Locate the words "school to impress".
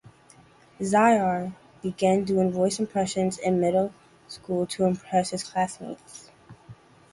4.27-5.29